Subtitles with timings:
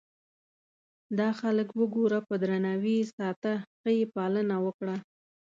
[1.19, 4.95] دا خلک وګوره په درناوي یې ساته ښه یې پالنه وکړه.